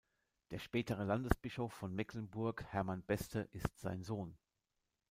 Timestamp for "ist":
3.51-3.77